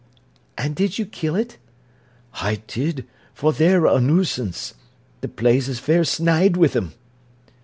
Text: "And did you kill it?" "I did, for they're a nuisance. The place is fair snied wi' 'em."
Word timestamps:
"And 0.57 0.75
did 0.75 0.97
you 0.97 1.05
kill 1.05 1.35
it?" 1.35 1.59
"I 2.41 2.55
did, 2.65 3.05
for 3.35 3.53
they're 3.53 3.85
a 3.85 4.01
nuisance. 4.01 4.73
The 5.19 5.27
place 5.27 5.67
is 5.67 5.77
fair 5.77 6.01
snied 6.01 6.57
wi' 6.57 6.71
'em." 6.75 6.93